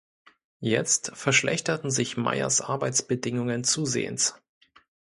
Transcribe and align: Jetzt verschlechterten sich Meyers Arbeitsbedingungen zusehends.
Jetzt 0.61 1.11
verschlechterten 1.15 1.91
sich 1.91 2.17
Meyers 2.17 2.59
Arbeitsbedingungen 2.61 3.63
zusehends. 3.63 4.33